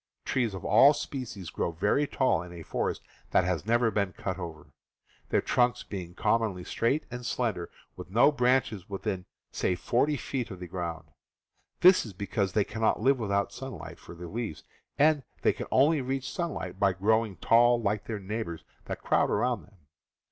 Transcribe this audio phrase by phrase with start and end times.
[0.25, 4.39] Trees of all species grow very tall in a forest that has never been cut
[4.39, 4.73] over,
[5.29, 10.59] their trunks being commonly,^ straight and slender, with no branches within, say, forty feet of
[10.59, 11.11] the ground.
[11.81, 14.63] This is because they cannot live without sunlight for their leaves,
[14.97, 19.29] and they can only reach sunlight by grow ing tall like their neighbors that crowd
[19.29, 19.85] around them.